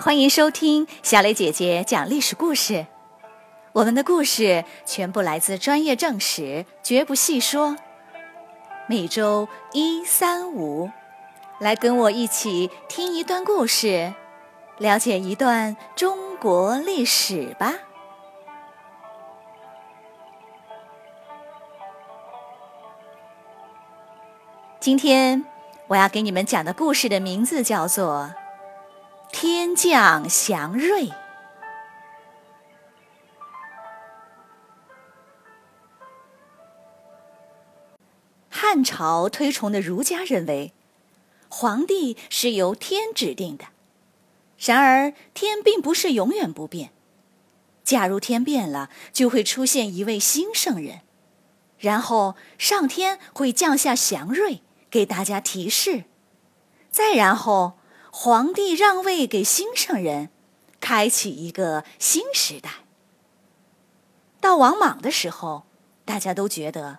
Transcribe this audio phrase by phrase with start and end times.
[0.00, 2.86] 欢迎收听小雷姐姐讲历史故事。
[3.72, 7.76] 我们的故事全部来自专业正史，绝不细说。
[8.86, 10.88] 每周一、三、五，
[11.58, 14.14] 来跟我一起听一段故事，
[14.78, 17.74] 了解一段中国历史吧。
[24.78, 25.44] 今天
[25.88, 28.30] 我要给你们讲的故事的名字叫做
[29.40, 31.04] 《天降祥瑞》。
[38.50, 40.72] 汉朝推崇的儒家认为，
[41.48, 43.66] 皇帝是由天指定的。
[44.58, 46.90] 然而，天并不是永远不变。
[47.84, 51.02] 假如天变了，就会出现一位新圣人，
[51.78, 54.62] 然后上天会降下祥瑞。
[54.90, 56.06] 给大家提示，
[56.90, 57.77] 再然后，
[58.20, 60.30] 皇帝让位给新上人，
[60.80, 62.82] 开启一个新时代。
[64.40, 65.66] 到王莽的时候，
[66.04, 66.98] 大家都觉得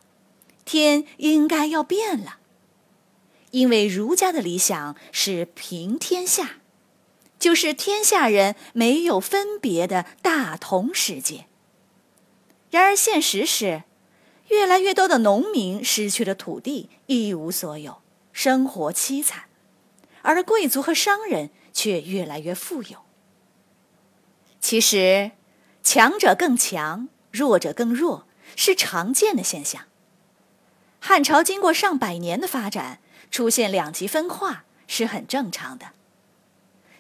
[0.64, 2.38] 天应该要变了，
[3.52, 6.62] 因为儒家的理想是平天下，
[7.38, 11.48] 就是天下人没有分别的大同世界。
[12.72, 13.84] 然而现实是。
[14.48, 19.49] 越来越多的农民失去了土地，一无所有，生活凄惨；
[20.30, 23.00] 而贵族和商人却越来越富有。
[24.60, 25.32] 其实，
[25.82, 29.86] 强者更强，弱者更弱，是常见的现象。
[31.00, 33.00] 汉朝经过上百年的发展，
[33.32, 35.94] 出现两极分化是很正常的。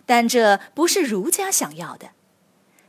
[0.07, 2.13] 但这不是儒家想要的，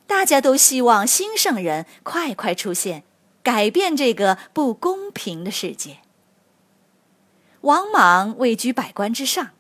[0.07, 3.03] 大家都希望新圣人快快出现。
[3.43, 5.99] 改变这个不公平的世界。
[7.63, 9.51] 王莽位居百官之上，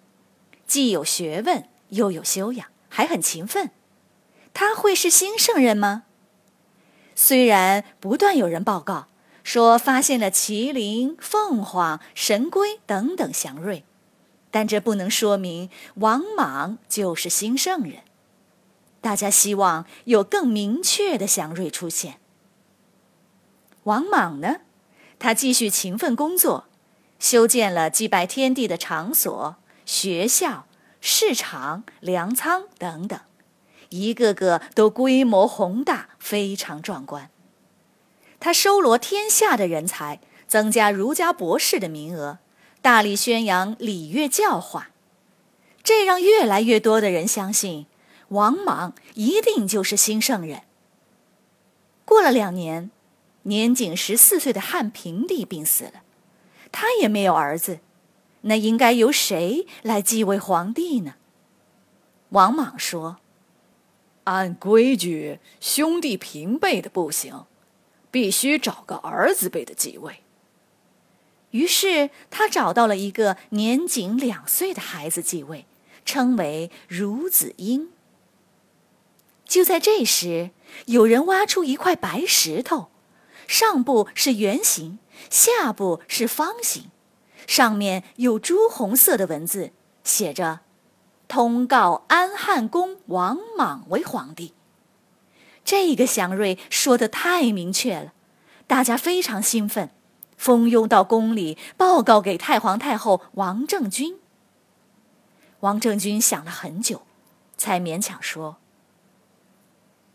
[0.71, 3.73] 既有学问，又有修养，还很勤奋。
[4.55, 6.05] 他会是新圣人吗？
[7.17, 9.09] 虽然不断有人报告
[9.42, 13.85] 说发现了麒麟、凤凰、神龟等等祥瑞，
[14.53, 18.03] 但这不能说明王莽就是新圣人。
[19.01, 22.20] 大家希望有更明确的祥瑞出现。
[23.83, 24.59] 王莽呢？
[25.19, 26.67] 他继续勤奋工作，
[27.19, 29.57] 修建了祭拜天地的场所、
[29.90, 30.67] 学校、
[31.01, 33.18] 市场、粮仓等等，
[33.89, 37.28] 一个个都规模宏大，非常壮观。
[38.39, 42.39] 他收罗天下的人才，增加儒家博士的名额，
[42.80, 44.90] 大力宣扬礼乐教化，
[45.83, 47.86] 这让越来越多的人相信
[48.29, 50.62] 王莽一定就是新圣人。
[52.05, 52.92] 过了两年。
[53.45, 56.02] 年仅十四岁的汉平帝病死了，
[56.70, 57.80] 他也没有儿子，
[58.42, 61.14] 那应该由谁来继位皇帝呢？
[62.30, 63.18] 王莽说
[64.24, 67.45] ：“按规矩，兄弟平辈的不行，
[68.11, 70.23] 必须找个儿子辈的继位。”
[71.50, 75.67] 于是他找到了一个年仅两岁的孩子继位，
[76.05, 77.90] 称为孺子婴。
[79.45, 80.50] 就在这时，
[80.86, 82.90] 有人挖出一块白石头。
[83.48, 86.92] 上部是圆形，下部是方形，
[87.50, 89.72] 上面有朱红色的文字，
[90.05, 90.61] 写着
[91.27, 94.55] “通告安汉公王莽为皇帝”。
[95.64, 98.12] 这个祥瑞说的太明确了，
[98.68, 99.90] 大家非常兴奋，
[100.36, 104.20] 蜂拥到宫里报告给太皇太后王政君。
[105.58, 107.02] 王政君想了很久，
[107.56, 108.58] 才勉强说：“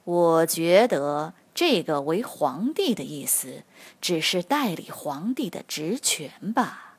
[0.05, 3.63] 我觉得。”这个为皇帝的意思，
[4.01, 6.94] 只是代理皇帝的职权吧。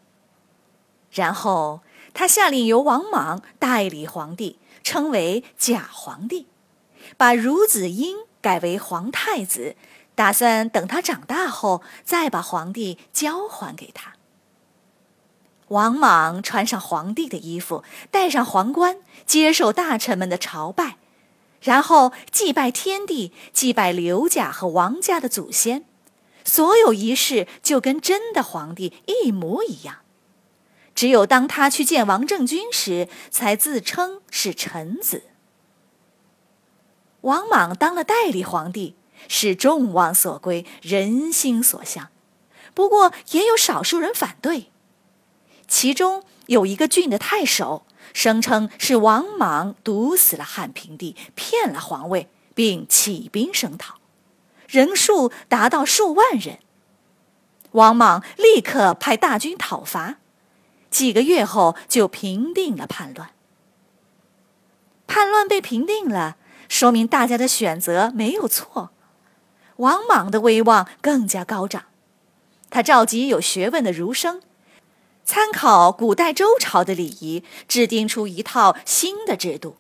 [1.17, 1.81] 然后
[2.13, 6.47] 他下令由王莽代理皇帝，称为假皇帝，
[7.17, 9.77] 把孺子婴改为皇太子，
[10.15, 14.13] 打算等他长大后再把皇帝交还给他。
[15.69, 20.99] 王莽穿上皇帝的衣服，戴上皇冠，接受大臣们的朝拜。
[21.63, 25.87] 然后祭拜天地，祭拜刘家和王家的祖先，
[26.45, 30.01] 所有仪式就跟真的皇帝一模一样。
[30.97, 35.23] 只有当他去见王政君时，才自称是臣子。
[37.21, 38.97] 王莽当了代理皇帝，
[39.29, 42.09] 是众望所归，人心所向。
[42.75, 44.71] 不过也有少数人反对，
[45.69, 47.87] 其中有一个郡的太守。
[48.13, 53.97] 声称是王莽毒死了汉平帝，骗了皇位，并起兵声讨，
[54.69, 56.61] 人数达到数万人。
[57.73, 60.17] 王莽立刻派大军讨伐，
[60.97, 63.33] 几个月后就平定了叛乱。
[65.07, 66.39] 叛乱被平定了，
[66.71, 68.93] 说明大家的选择没有错。
[69.77, 71.85] 王莽的威望更加高涨，
[72.71, 74.41] 他召集有学问的儒生，
[75.23, 79.77] 参考古代周朝的礼仪，制定出一套新的制度，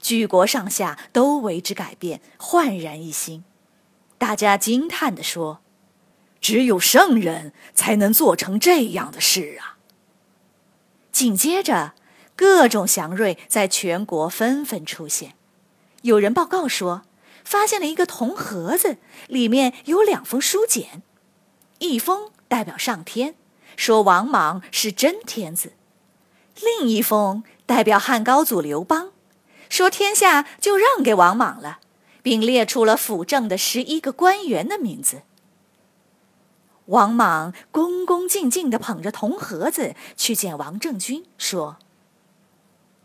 [0.00, 3.42] 举国上下都为之改变，焕然一新。
[4.18, 5.58] 大家惊叹地说
[6.40, 9.67] ：“只有圣人才能做成这样的事啊！”
[11.18, 11.94] 紧接着，
[12.36, 15.34] 各种祥瑞在全国纷纷出现。
[16.02, 17.02] 有人报告说。
[17.44, 21.02] 发现了一个铜盒子，里面有两封书简，
[21.78, 23.34] 一封代表上天，
[23.74, 25.70] 说王莽是真天子；
[26.60, 29.12] 另一封代表汉高祖刘邦，
[29.70, 31.78] 说天下就让给王莽了，
[32.22, 35.22] 并列出了辅政的十一个官员的名字。
[36.88, 41.76] 王莽恭恭敬敬地捧着铜盒子去见王政君，说：“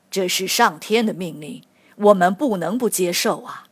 [0.09, 1.63] 这是上天的命令，
[1.97, 3.67] 我们不能不接受啊。”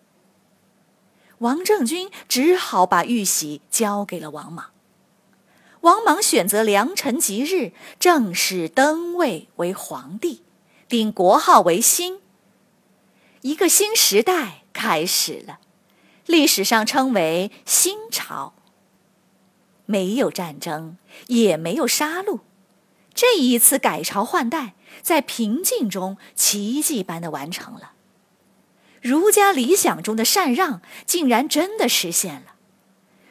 [1.39, 4.71] 王政君只好把玉玺交给了王莽。
[5.79, 10.43] 王莽选择良辰吉日，正式登位为皇帝，
[10.89, 12.19] 定国号为新。
[13.41, 15.59] 一个新时代开始了，
[16.25, 18.53] 历史上称为新朝。
[19.91, 20.97] 没有战争，
[21.27, 22.39] 也没有杀戮，
[23.13, 27.91] 这一次改朝换代在平静中奇迹般的完成了。
[29.01, 32.53] 儒家理想中的禅让竟然真的实现了，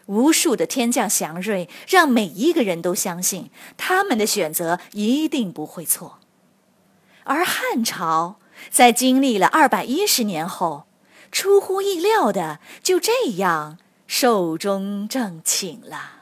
[0.07, 6.19] 无数的天降祥瑞让每一个人都相信他们的选择一定不会错。
[7.25, 10.87] 而汉朝在经历了二百一十年后，
[11.33, 16.20] 出乎意料的就这样寿终正寝了。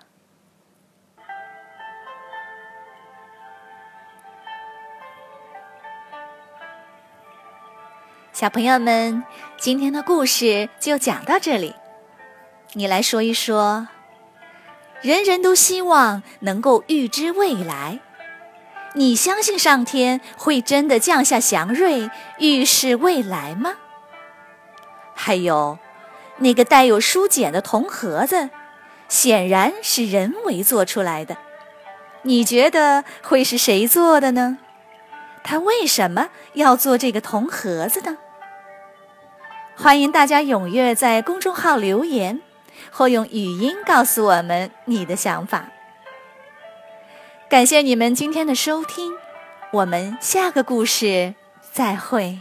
[8.39, 9.25] 小朋友们，
[9.57, 11.75] 今天的故事就讲到这里。
[12.75, 13.89] 你来说一说，
[15.01, 17.99] 人人都希望能够预知未来，
[18.95, 22.09] 你相信上天会真的降下祥瑞，
[22.39, 23.75] 预示未来吗？
[25.17, 25.81] 还有，
[26.37, 28.51] 那个带有书简的铜盒子，
[29.09, 31.37] 显然是人为做出来的，
[32.23, 34.59] 你觉得会是谁做的呢？
[35.43, 38.17] 他为什么要做这个铜盒子呢？
[39.81, 42.41] 欢迎大家踊跃在公众号留言，
[42.91, 45.69] 或用语音告诉我们你的想法。
[47.49, 49.13] 感谢你们今天的收听，
[49.71, 51.37] 我们下个故事
[51.71, 52.41] 再会。